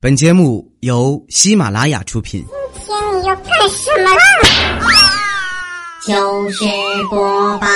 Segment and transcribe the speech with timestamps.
[0.00, 2.46] 本节目由喜马拉雅出品。
[2.72, 4.22] 今天你要干什么啦？
[6.06, 6.64] 糗事
[7.10, 7.66] 播报。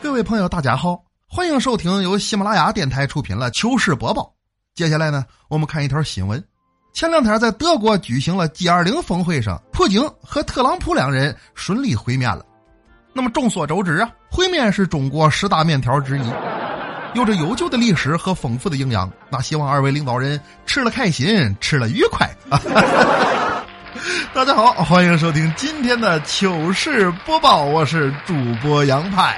[0.00, 4.22] 各位朋友，大家好，欢迎收听由喜马拉雅电台出品了《糗事播报》。
[4.76, 6.40] 接下来呢，我们看一条新闻。
[6.92, 12.44] 前两天在德国举行了 G20 峰会上，普京和特朗普两人顺利会面了。
[13.18, 16.22] 那么众所周知啊，烩面是中国十大面条之一，
[17.14, 19.10] 有着悠久的历史和丰富的营养。
[19.28, 22.30] 那希望二位领导人吃了开心，吃了愉快。
[24.32, 29.36] 大家好，欢迎收听今天的糗事播报，我是主播杨派。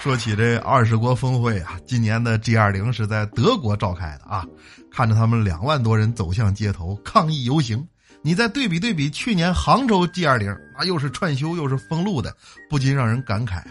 [0.00, 4.46] 说起这二十国峰会啊，今年的 G 二零是在德国召开的啊。
[4.90, 7.86] 看着他们两万多人走向街头抗议游行，
[8.26, 12.34] 你再对比对比去年杭州 G 二零那，又是串修又是封路的，
[12.70, 13.62] 不禁让人感慨：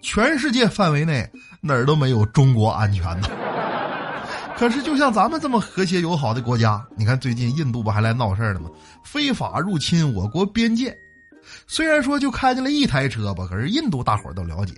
[0.00, 1.28] 全世界范围内
[1.60, 3.28] 哪儿都没有中国安全呢。
[4.56, 8.70] 可是就像咱们这么和谐友好的国家，你看最近印度不还来闹事儿了吗？
[9.02, 10.96] 非法入侵我国边界，
[11.66, 14.74] 虽然说就开进来一台车吧，可是印度大伙儿都了解。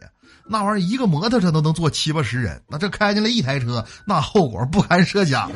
[0.51, 5.51] 那玩意儿一个摩托车都能坐七八十人，那这开进来一台车，那后果不堪设想。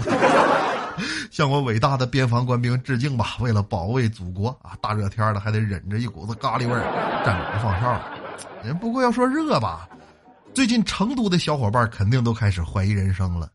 [1.30, 3.36] 向我伟大的边防官兵致敬吧！
[3.40, 6.82] 为了保卫祖国啊，大热天的还得忍着一股子咖喱味儿
[7.24, 8.00] 站岗放哨。
[8.64, 9.88] 人不过要说热吧，
[10.54, 13.48] 最近成都的小伙伴肯定都开始怀疑人生了。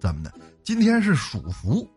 [0.00, 0.32] 怎么的？
[0.62, 1.88] 今天是暑伏，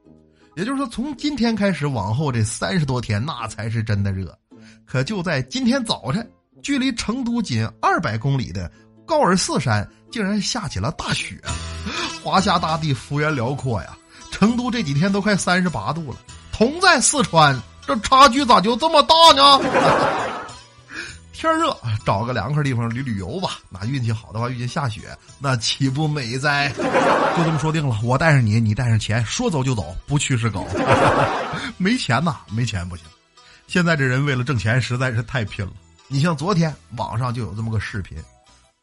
[0.56, 4.38] 也就是说从今天开始往后这三十多天，那才是真的热。
[4.86, 6.30] 可就在今天早晨，
[6.62, 8.72] 距离成都仅二百公里的。
[9.06, 11.42] 高尔寺山竟然下起了大雪，
[12.22, 13.98] 华夏大地幅员辽阔呀！
[14.38, 16.18] 成都这几天都快三十八度了，
[16.52, 19.60] 同在四川，这差距咋就这么大呢？
[21.34, 23.58] 天热，找个凉快地方旅旅游吧。
[23.68, 26.70] 那运气好的话，遇见下雪，那岂不美哉？
[27.36, 30.68] 就这么说定了，我带上你，你带上钱，说走就走，不去是狗。
[31.78, 33.06] 没钱呐，没钱不行。
[33.66, 35.72] 现在这人为了挣钱实在是太拼了。
[36.08, 38.16] 你像昨天网上就有这么个视频。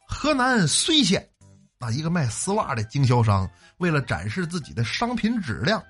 [0.06, 1.24] 河南睢县，
[1.80, 3.48] 啊，一个卖丝袜的经销商，
[3.78, 5.82] 为了展示自己的商品质量，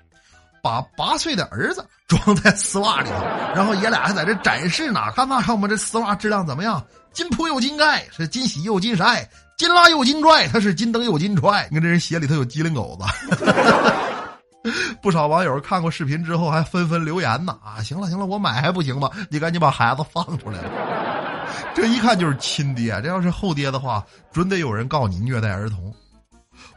[0.61, 3.15] 把八岁的儿子装在丝袜里头，
[3.55, 4.99] 然后爷俩还在这展示呢。
[5.15, 6.83] 看那看我们这丝袜质量怎么样？
[7.13, 11.65] 金铺有金盖，是金洗又金晒，金拉又金拽，它是金蹬又金踹。
[11.71, 13.05] 你看这人鞋里头有机灵狗子。
[15.01, 17.57] 不少网友看过视频之后还纷纷留言呢。
[17.63, 19.09] 啊，行了行了，我买还不行吗？
[19.29, 21.04] 你赶紧把孩子放出来了。
[21.73, 25.93] 这一看就是亲爹，这要是后爹的话，准得有人告你虐待儿童。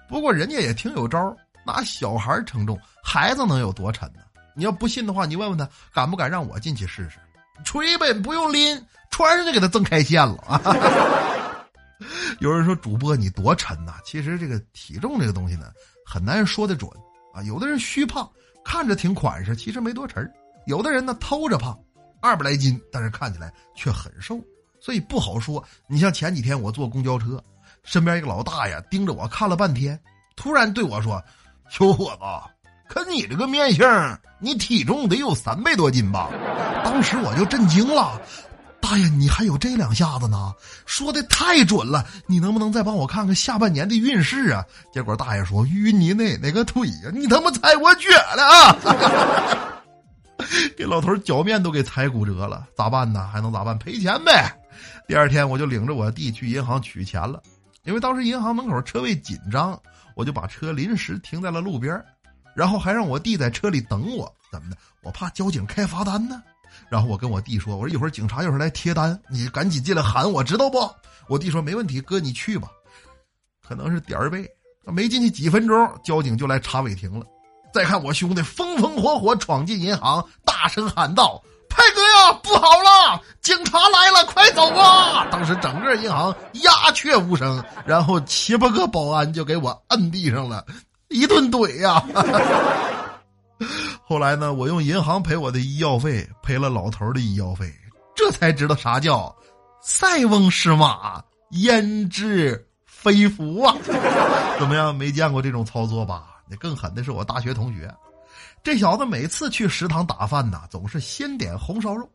[0.08, 4.20] 不过人家也挺有招拿小孩称重，孩子能有多沉呢？
[4.56, 7.18] 你要不信的话，你问问他敢不敢让我进去试试？
[7.64, 8.80] 吹呗，不用拎，
[9.10, 10.60] 穿上就给他挣开线了啊！
[12.40, 13.94] 有人说主播你多沉呐？
[14.04, 15.70] 其实这个体重这个东西呢，
[16.06, 16.90] 很难说得准
[17.34, 17.42] 啊。
[17.42, 18.28] 有的人虚胖，
[18.64, 20.24] 看着挺款式，其实没多沉；
[20.66, 21.76] 有的人呢偷着胖，
[22.22, 24.40] 二百来斤，但是看起来却很瘦。
[24.80, 25.62] 所以不好说。
[25.86, 27.42] 你像前几天我坐公交车，
[27.84, 29.98] 身边一个老大爷盯着我看了半天，
[30.36, 31.22] 突然对我说
[31.70, 36.30] ：“小伙子，看你这个面相，你体重得有三百多斤吧？”
[36.84, 38.20] 当时我就震惊了。
[38.80, 40.54] 大爷，你还有这两下子呢？
[40.86, 42.06] 说的太准了！
[42.26, 44.64] 你能不能再帮我看看下半年的运势啊？
[44.94, 47.10] 结果大爷说：“与你奶奶个腿呀！
[47.12, 48.76] 你他妈踩我脚了啊！”
[50.76, 53.28] 给老头脚面都给踩骨折了，咋办呢？
[53.32, 53.78] 还能咋办？
[53.78, 54.50] 赔钱呗。
[55.06, 57.42] 第二天我就领着我弟去银行取钱了，
[57.84, 59.80] 因为当时银行门口车位紧张，
[60.14, 62.02] 我就把车临时停在了路边，
[62.54, 64.32] 然后还让我弟在车里等我。
[64.50, 64.76] 怎么的？
[65.02, 66.42] 我怕交警开罚单呢。
[66.88, 70.78] 然后我跟我弟说：“我说一会儿警察要是来贴单，你赶紧进来喊我，知道不？”
[71.28, 72.68] 我弟说：“没问题，哥你去吧。”
[73.66, 74.48] 可能是点儿背，
[74.84, 77.26] 没进去几分钟，交警就来查违停了。
[77.78, 81.40] 再看我兄弟风风火火闯进银行，大声喊道。
[81.68, 83.22] 派哥呀，不好了！
[83.40, 85.28] 警察来了，快走啊！
[85.30, 86.34] 当时整个银行
[86.64, 90.66] 鸦雀无声，然后七八个保安就给我摁地上了，
[91.08, 92.02] 一顿怼呀。
[94.02, 97.72] 后来呢，我用银行赔我的医药费，赔了老头的医药费，
[98.16, 99.32] 这才知道啥叫
[99.80, 103.76] 塞翁失马焉知非福啊！
[104.58, 106.24] 怎么样，没见过这种操作吧？
[106.50, 107.92] 那更狠的是我大学同学。
[108.62, 112.08] 这小子每次去食堂打饭呐，总是先点红烧肉，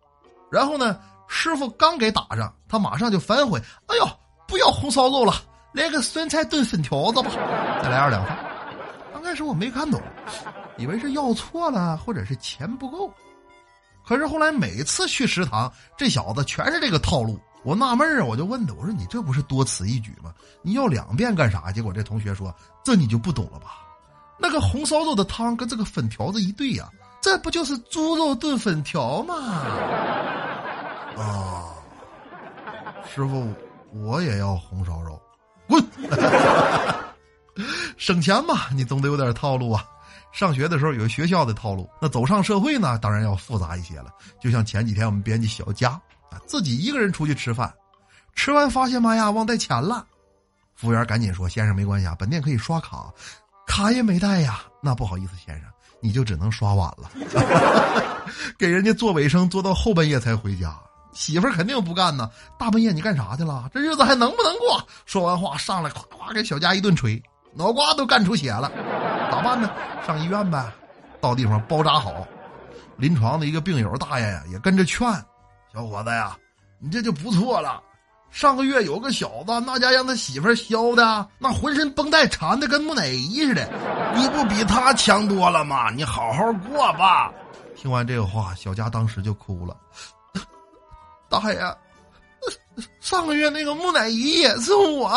[0.51, 4.07] 然后呢，师傅刚给打上，他马上就反悔：“哎呦，
[4.47, 5.33] 不要红烧肉了，
[5.73, 7.31] 来个酸菜炖粉条子吧，
[7.81, 8.37] 再来二两饭。”
[9.13, 10.01] 刚开始我没看懂，
[10.77, 13.11] 以为是要错了，或者是钱不够。
[14.05, 20.33] 可是后来每次去食堂，这小子全是这个套路：我纳闷啊，我就问他，我说你这不是多此一举吗？
[20.61, 21.71] 你要两遍干啥？
[21.71, 22.53] 结果这同学说，
[22.83, 23.77] 这你就不懂了吧？
[24.37, 26.89] 那个红烧肉的汤跟这个粉条子一对呀，
[27.21, 29.35] 这不就是猪肉炖粉条吗？
[31.17, 31.69] 啊，
[33.13, 33.53] 师傅，
[33.91, 35.19] 我也要红烧肉，
[35.67, 35.83] 滚！
[37.97, 39.85] 省钱嘛，你总得有点套路啊。
[40.31, 44.07] 上学的时候有学校的套路，那走上社会呢，当然要复杂一些了。
[44.41, 45.91] 就像前几天我们编辑小佳
[46.31, 47.71] 啊，自己一个人出去吃饭，
[48.33, 50.03] 吃完发现妈呀，忘带钱了。
[50.73, 53.13] 服务员赶紧说：“先生，没关系啊，本店可以刷卡，
[53.65, 55.69] 卡也没带呀。”那不好意思，先生，
[56.01, 57.11] 你就只能刷碗了。
[58.57, 60.75] 给人家做卫生做到后半夜才回家，
[61.13, 62.29] 媳妇儿肯定不干呢。
[62.59, 63.69] 大半夜你干啥去了？
[63.73, 64.85] 这日子还能不能过？
[65.05, 67.21] 说完话上来，咵咵给小佳一顿锤，
[67.53, 68.71] 脑瓜都干出血了。
[69.31, 69.69] 咋办呢？
[70.05, 70.71] 上医院呗，
[71.21, 72.27] 到地方包扎好。
[72.97, 75.07] 临床的一个病友大爷呀，也跟着劝
[75.73, 76.37] ：“小伙子呀，
[76.79, 77.81] 你这就不错了。
[78.33, 83.69] 上个月有个小子，那家让他媳妇削的，那浑身绷带缠的跟木乃伊似的，
[84.15, 85.91] 你不比他强多了吗？
[85.91, 87.31] 你好好过吧。”
[87.77, 89.77] 听完这个话，小佳当时就哭了
[91.29, 91.59] ：“大爷，
[92.99, 95.11] 上个月那个木乃伊也是我。”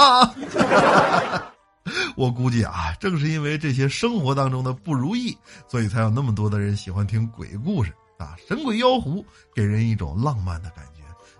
[2.16, 5.34] 我估计啊，正是因为这些生活当中的不如意，
[5.66, 8.36] 所以才有那么多的人喜欢听鬼故事啊！
[8.46, 9.24] 神鬼妖狐
[9.54, 10.95] 给人一种浪漫的感觉。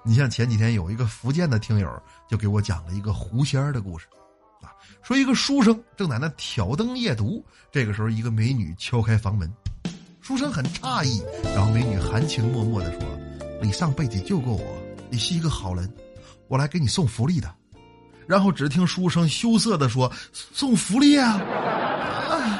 [0.07, 4.07] 你像前几天有一个福建的听友就给我讲了一个狐仙儿的故事，
[4.63, 4.71] 啊，
[5.03, 9.53] 说一个书生正在那挑灯夜读，这个时候一个美女敲开房门，
[10.21, 11.21] 书生很诧异，
[11.53, 13.03] 然后美女含情脉脉的说
[13.61, 14.79] ：“你上辈子救过我，
[15.11, 15.93] 你是一个好人，
[16.47, 17.53] 我来给你送福利的。”
[18.29, 21.37] 然后只听书生羞涩的说：“送福利啊！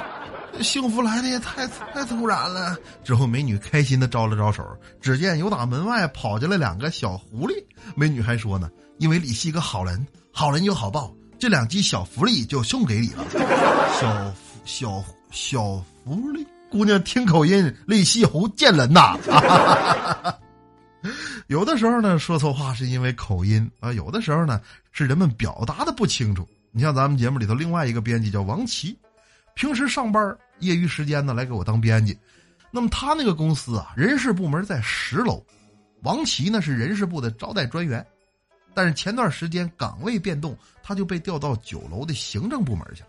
[0.63, 4.65] 幸福来的也太太突然了。”之后美女开心的招了招手，
[5.01, 7.55] 只见有打门外跑进来两个小狐狸。
[7.95, 13.25] 美女还说呢：“因为李是一个好人，好人有好报，这两鸡小福利就送给你了。
[14.01, 19.17] ”小小小福利，姑娘听口音，李西湖见人呐。
[21.47, 24.61] 有的时候呢，说错话是因为口音啊；有的时候呢，
[24.91, 26.45] 是人们表达的不清楚。
[26.73, 28.99] 你像咱们节目里头另外一个编辑叫王琦，
[29.57, 32.17] 平时上班业余时间呢来给我当编辑。
[32.71, 35.43] 那么他那个公司啊，人事部门在十楼，
[36.03, 38.07] 王琦呢是人事部的招待专员，
[38.75, 43.09] 但是前段时间岗位变动，他就被调到九楼的行政部门去了。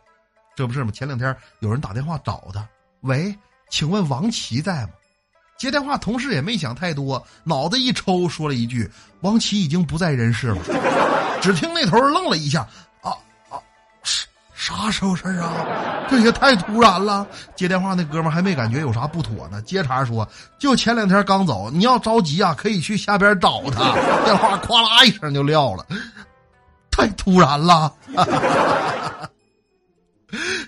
[0.55, 0.91] 这不是吗？
[0.91, 2.65] 前两天有人打电话找他，
[3.01, 3.37] 喂，
[3.69, 4.91] 请问王琦在吗？
[5.57, 8.89] 接电话，同事也没想太多，脑子一抽，说了一句
[9.19, 10.63] ：“王琦已经不在人世了。
[11.41, 12.61] ”只听那头愣了一下，
[13.01, 13.11] 啊，
[14.67, 15.65] 啥时候事啊？
[16.09, 17.25] 这也太突然了！
[17.55, 20.27] 接电话那哥们还没感觉有啥不妥呢，接茬说
[20.59, 23.93] ：“就前两天刚走，你要着急啊，可以去下边找他。”
[24.25, 25.85] 电话咵啦一声就撂了，
[26.91, 27.93] 太突然了。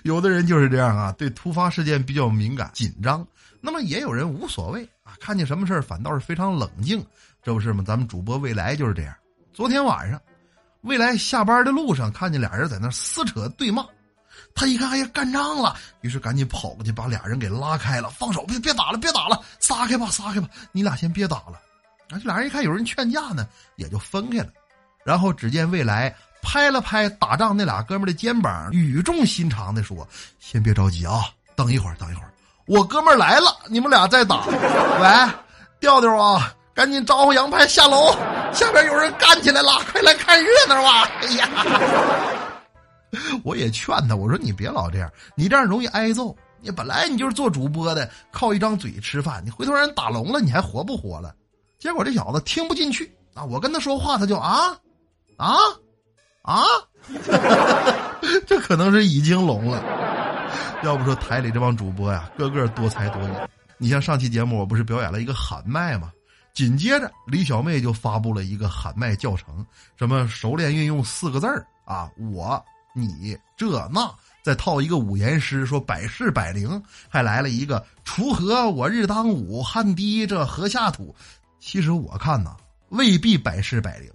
[0.02, 3.22] 有的人就是这样啊，对突发事件比较敏感紧张。
[3.60, 7.04] 那么也有人无所谓啊，看见什么事反倒是非常冷静，
[7.42, 7.84] 这不是吗？
[7.86, 9.14] 咱们主播未来就是这样。
[9.52, 10.18] 昨天晚上，
[10.82, 13.84] 未来下班的路上看见俩人在那撕扯对骂，
[14.54, 21.60] 他一看哎呀干仗了，于是赶紧跑过去把俩人给拉开了，放手别别打了别打了，撒开吧撒开吧，你俩先别打了。
[22.08, 23.46] 啊，这俩人一看有人劝架呢，
[23.76, 24.48] 也就分开了。
[25.04, 30.06] 然后只见未来拍了拍打仗那俩哥们的肩膀，语重心长的说
[30.40, 32.32] ：“先别着急啊，等一会儿等一会儿。”
[32.66, 34.46] 我哥们来了，你们俩再打。
[34.46, 35.32] 喂，
[35.80, 38.14] 调调啊，赶紧招呼杨派下楼，
[38.52, 41.08] 下边有人干起来了，快来看热闹啊！
[41.20, 41.48] 哎呀，
[43.44, 46.36] 我也劝他，我说你别老这样，你这样容易挨揍。
[46.62, 51.34] 你本来你就是做主播的，靠一张嘴吃饭，你回头让人打聋了，你还活不活了？
[51.78, 53.42] 结果这小子听不进去啊！
[53.44, 54.76] 我跟他说话，他就啊
[55.38, 55.56] 啊
[56.42, 56.62] 啊，
[58.46, 59.82] 这可能是已经聋了。
[60.82, 63.28] 要不说台里这帮主播呀，个个多才多艺。
[63.78, 66.12] 你像上期节目，我不是表演了一个喊麦吗？
[66.52, 69.64] 紧接着李小妹就发布了一个喊麦教程，
[69.96, 72.62] 什么熟练运用四个字儿啊，我、
[72.94, 81.14] 你、这、那，再套一个五言诗，说百试百灵，还来了一个锄禾我日当午，汗滴这禾下土。
[81.58, 82.56] 其实我看呐，
[82.88, 84.06] 未必百试百灵，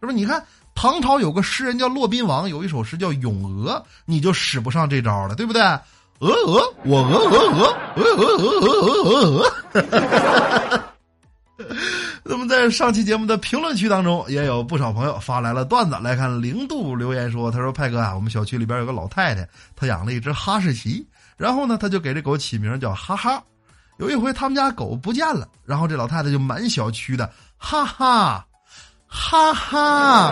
[0.00, 0.12] 是不是？
[0.12, 0.44] 你看。
[0.78, 3.72] 唐朝有个诗人叫骆宾王，有一首诗叫《咏鹅》，
[4.04, 5.62] 你就使不上这招了，对不对？
[6.18, 7.64] 鹅鹅，我鹅鹅鹅
[7.96, 9.42] 鹅鹅鹅鹅鹅
[9.72, 10.82] 鹅。
[12.22, 15.96] 那么在上期节目的评论区当中，也有不少朋友发来了段子。
[16.02, 23.42] 来看零度留言说：“他说派哥啊，我们小区里边有个老太太，她养了一只哈士奇，然后呢，他就给这狗起名叫哈哈。
[23.98, 28.46] 有一回他们家狗不见了，然后这老太太就满小区的哈哈。”
[29.08, 30.30] 哈哈，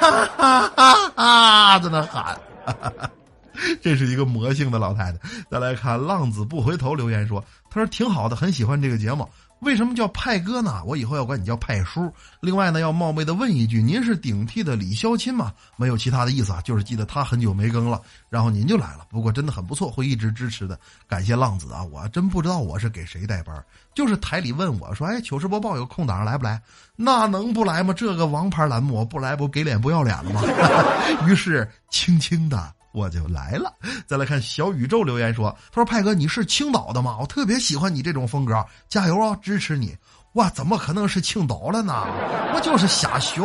[0.00, 2.38] 哈哈哈哈，在那喊。
[3.80, 5.18] 这是一个魔性的老太太。
[5.50, 9.26] 再来看浪子不回头留言说：“他说挺好的，很喜欢这个节目。
[9.62, 10.82] 为什么叫派哥呢？
[10.84, 12.12] 我以后要管你叫派叔。
[12.40, 15.52] 另外呢，要冒昧的问一句，您是顶替的李潇钦吗？
[15.76, 19.06] 没有其他的意思啊，就是记得他很久没更了，然后您就来了。
[19.08, 20.78] 不过真的很不错，会一直支持的。
[21.06, 21.84] 感谢浪子啊！
[21.84, 23.64] 我真不知道我是给谁代班，
[23.94, 26.60] 就是台里问我说：‘哎，糗事播报有空档来不来？’
[26.96, 27.94] 那能不来吗？
[27.94, 30.42] 这个王牌栏目不来不给脸不要脸了吗？
[31.28, 33.74] 于是轻轻的。”我就来了，
[34.06, 37.16] 再来看小宇宙留言说：“他说派哥你是青岛的吗？
[37.20, 39.96] 我特别喜欢你这种风格，加油啊，支持你！
[40.34, 42.06] 哇，怎么可能是青岛了呢？
[42.54, 43.42] 我就是瞎学，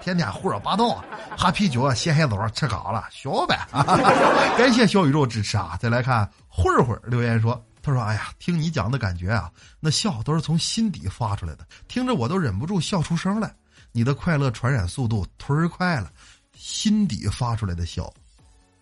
[0.00, 1.02] 天天胡说八道，
[1.36, 3.58] 喝啤酒，咸海枣，吃嘎了，学呗。
[4.58, 5.78] 感谢小宇宙支持啊！
[5.80, 9.50] 再来看慧慧留言说：他说哎呀，听你讲的感觉啊，
[9.80, 13.54] 那笑都是从心底发出来的，听着我都忍不住笑出声来。
[13.92, 16.10] 你的快乐传染速度忒快了，
[16.54, 18.12] 心底发出来的笑。”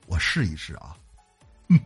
[0.06, 0.94] 我试一试啊，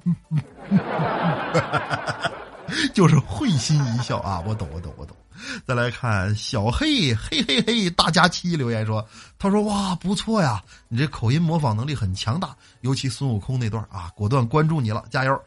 [2.92, 4.42] 就是会心一笑啊！
[4.46, 5.16] 我懂，我懂，我懂。
[5.64, 9.06] 再来看小黑，嘿嘿嘿，大家期留言说
[9.38, 15.40] ：“他说哇，不错呀，你这口音模仿能力很强大，尤其孙悟空那段啊，果断关注你了，加油！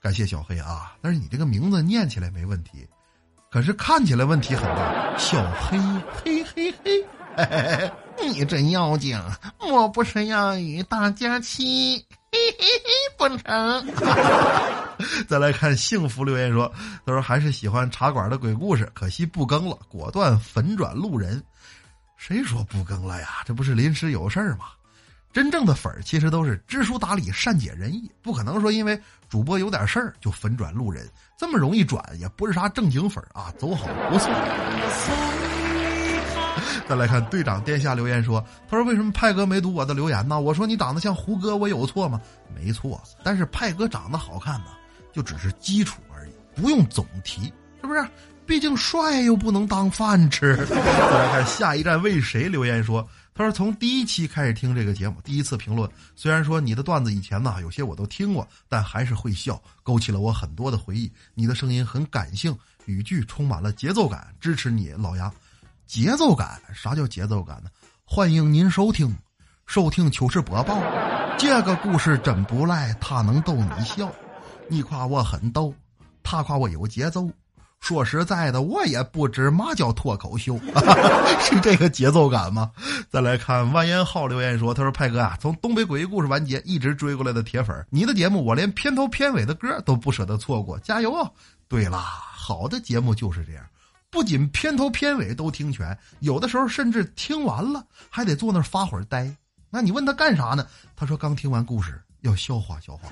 [0.00, 2.88] 感谢小黑啊，但是你这个名字念起来没问题，
[3.50, 5.18] 可是看起来问题很大。
[5.18, 5.78] 小黑，
[6.24, 7.92] 嘿嘿嘿。”
[8.28, 9.20] 你真妖精！
[9.60, 12.04] 莫不是要与大家期？
[12.32, 13.86] 嘿嘿嘿，不成。
[15.28, 16.70] 再来看幸福留言说
[17.06, 21.42] ：“他说还是喜欢茶馆的鬼故事，可惜不更了，果断粉转路人。
[22.16, 23.42] 谁说不更了呀？
[23.44, 24.66] 这不是临时有事儿吗？
[25.32, 34.30] 真正的粉儿其实都是知书达理、善解人意，不可能说因为主播有点事儿就粉转路人，这么容易转也不是啥正经粉啊，走好不送。”
[36.88, 40.40] 再来看队长殿下留言说：“他说为什么派哥没读我的留言呢？
[40.40, 42.20] 我说你长得像胡歌，我有错吗？
[42.54, 44.66] 没错，但是派哥长得好看呢，
[45.12, 48.06] 就只是基础而已，不用总提，是不是？
[48.46, 50.54] 毕竟帅又不能当饭吃。
[50.70, 61.10] ”再来看下一站为谁留言说：“他说从第一期开始听这个节目，第一次评论，虽然说你的段子以前呢有些我都听过，但还是会笑，勾起了我很多的回忆。
[61.34, 65.32] 你的声音很感性，语句充满了节奏感，支持你，老杨。”
[65.86, 66.60] 节奏感？
[66.74, 67.70] 啥叫节奏感呢？
[68.04, 69.16] 欢迎您收听，
[69.66, 70.76] 收听糗事播报。
[71.38, 74.10] 这个故事真不赖，他能逗你笑。
[74.68, 75.72] 你夸我很逗，
[76.24, 77.30] 他夸我有节奏。
[77.78, 80.58] 说实在的，我也不知嘛叫脱口秀，
[81.40, 82.72] 是这个节奏感吗？
[83.08, 91.30] 再来看万言浩留言说：“他说派哥啊，从东北诡异故事完结一直追过来的铁粉，你的节目我连片头片尾的歌都不舍得错过，加油啊！
[91.68, 93.64] 对啦，好的节目就是这样。”
[94.16, 99.30] 不仅片头片尾都听全，有的时候甚至听完了还得坐那儿发会儿呆。
[99.68, 100.66] 那你问他干啥呢？
[100.96, 103.10] 他说刚听完故事要消化消化。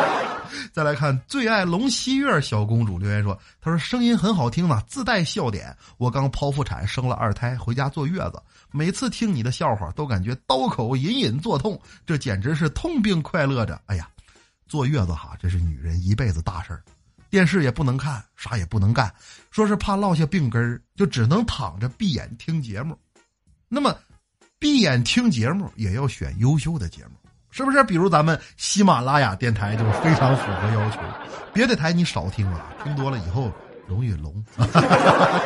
[0.72, 5.76] 再来看最爱龙西月小公主留言说：“他说声音很好听呢，自带笑点。
[5.98, 13.78] 我刚剖腹产生了二胎，回家坐月子，每次听你的笑话都感觉刀口隐隐作痛，这简直是痛并快乐着。
[13.84, 14.08] 哎呀，
[14.66, 16.82] 坐月子哈，这是女人一辈子大事儿。”
[17.30, 19.10] 电视也不能看，啥也不能干，
[19.50, 22.98] 说是怕落下病根儿，就只能躺着闭眼听节目。
[23.68, 23.96] 那么，
[24.58, 27.12] 闭眼听节目也要选优秀的节目，
[27.50, 27.84] 是不是？
[27.84, 30.98] 比如咱们喜马拉雅电台就非常符合要求，
[31.54, 33.50] 别的台你少听啊，听多了以后。
[33.90, 34.42] 容易聋，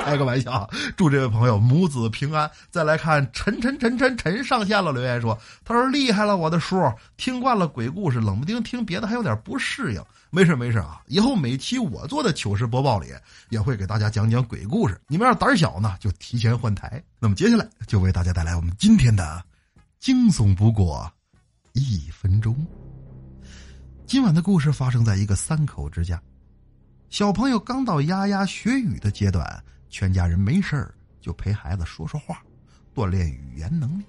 [0.05, 0.69] 开个玩笑。
[0.99, 2.51] 祝这位朋友母子平安。
[2.71, 6.77] 再来看陈陈陈陈陈上线了，留言说：“他说厉害了，我的叔，
[7.17, 10.05] 听惯了鬼故事，冷不丁听别的还有点不适应。
[10.29, 13.07] 没事没事啊，以后每期我做的糗事播报里
[13.49, 15.01] 也会给大家讲讲鬼故事。
[15.09, 17.03] 你们要胆小呢，就提前换台。
[17.19, 19.43] 那么接下来就为大家带来我们今天的
[20.01, 21.11] 惊悚不过
[21.73, 22.55] 一分钟。
[24.07, 26.21] 今晚的故事发生在一个三口之家。”
[27.15, 32.43] 小朋友刚到牙牙学语的阶段，全家人没事儿就陪孩子说说话，
[32.93, 34.05] 锻炼语言能力。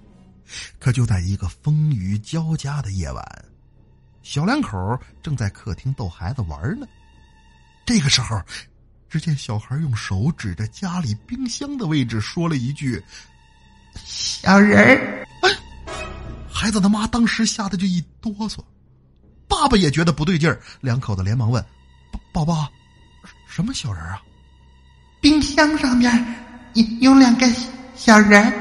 [0.80, 3.24] 可就在一个风雨交加的夜晚，
[4.24, 4.76] 小两口
[5.22, 6.86] 正在客厅逗孩子玩呢。
[7.84, 8.42] 这个时候，
[9.08, 13.00] 只见小孩用手指着家里冰箱的位置说了一句
[13.94, 15.28] ：“小人儿。”
[16.50, 18.58] 孩子他妈当时吓得就一哆嗦，
[19.46, 21.64] 爸爸也觉得不对劲儿，两口子连忙问
[22.34, 22.68] ：“宝宝。”
[23.56, 24.20] 什么小人啊？
[25.18, 26.12] 冰箱上面
[26.74, 27.50] 有有两个
[27.94, 28.52] 小人。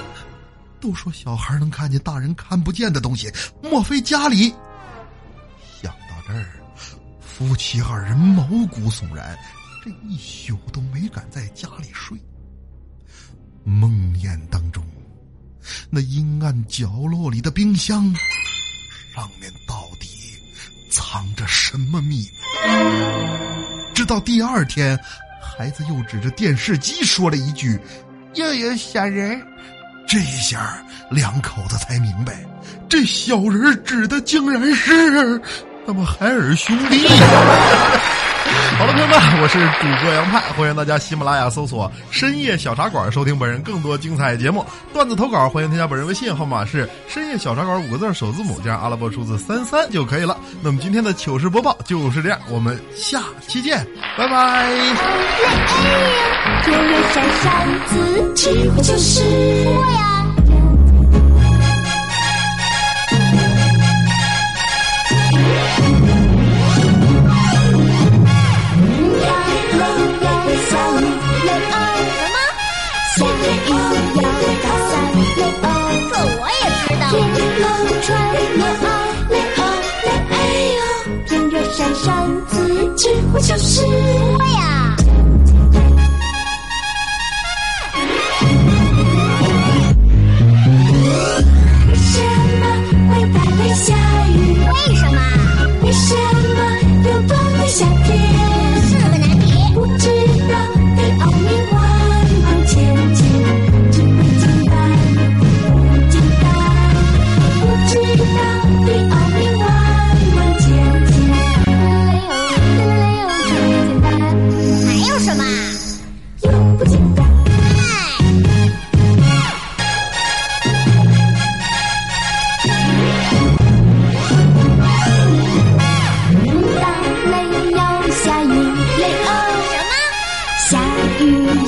[0.82, 3.32] 都说小孩能看见大人看不见的东西，
[3.62, 4.54] 莫非家里？
[5.80, 6.60] 想到这儿，
[7.22, 9.34] 夫妻二人毛骨悚然，
[9.82, 12.14] 这一宿都没敢在家里睡。
[13.64, 14.84] 梦魇当中。
[15.88, 18.14] 那阴暗角落里的冰箱，
[19.14, 20.06] 上面到底
[20.90, 22.28] 藏着什么秘密？
[23.94, 24.98] 直到第二天，
[25.40, 27.78] 孩子又指着电视机说了一句
[28.34, 29.40] ：“又有小人。”
[30.06, 32.44] 这一下两口子才明白，
[32.88, 35.40] 这小人指的竟然是
[35.86, 37.06] 那么海尔兄弟。
[38.78, 44.64] 好了，朋友们，我是主播杨派，欢迎大家喜马拉雅搜索“深夜小茶馆”收听本人更多精彩节目。
[44.92, 50.36] 段子投稿，欢迎添加本人微信号码是“深夜小茶馆”五个字首字母加上阿拉伯数字三三就可以了。
[50.60, 53.86] 那么今天的糗事播报就是这样，我们下期见，
[54.18, 54.72] 拜拜。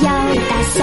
[0.03, 0.07] 要
[0.49, 0.75] 打伞，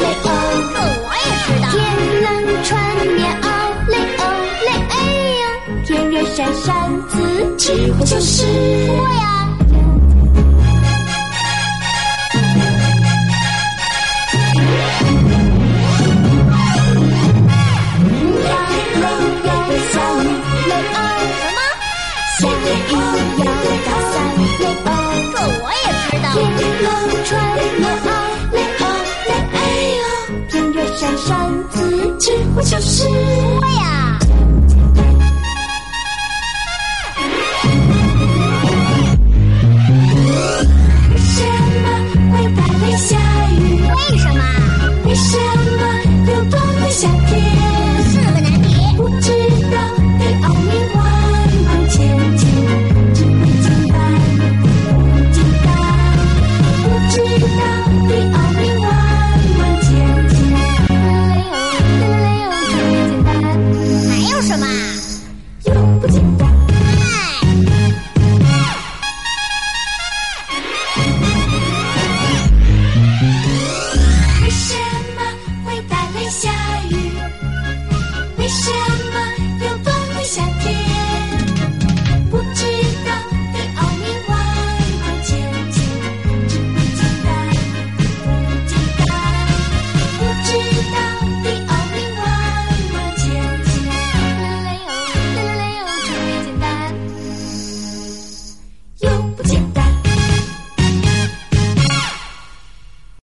[0.00, 0.26] 雷欧。
[0.72, 1.64] 这我也知道。
[1.72, 1.76] 天
[2.22, 2.26] 冷
[2.64, 2.70] 穿
[3.14, 3.44] 棉袄，
[3.88, 4.20] 雷哦
[4.66, 4.94] 雷哎
[5.40, 5.44] 呦。
[5.84, 6.66] 天热扇扇
[7.08, 7.12] 子，
[7.56, 8.44] 几乎就是
[8.88, 9.22] 我呀。
[18.44, 18.50] 打
[19.00, 19.04] 雷
[19.44, 19.50] 要
[19.90, 20.24] 下雨，
[20.68, 20.96] 雷欧。
[21.38, 21.58] 什么？
[22.38, 22.90] 下雨
[23.38, 23.44] 要
[23.86, 24.14] 打伞，
[24.60, 24.88] 雷欧。
[25.32, 26.26] 这我也知道。
[26.32, 26.38] 天
[26.82, 26.86] 冷
[27.24, 27.30] 穿
[27.78, 28.06] 棉袄，
[32.54, 33.08] 我就是